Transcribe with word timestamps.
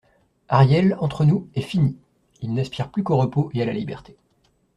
Ariel, 0.49 0.97
entre 0.99 1.25
nous, 1.25 1.47
est 1.53 1.61
fini; 1.61 1.95
il 2.41 2.55
n'aspire 2.55 2.89
plus 2.89 3.03
qu'au 3.03 3.17
repos 3.17 3.51
et 3.53 3.61
à 3.61 3.65
la 3.65 3.71
liberté. 3.73 4.15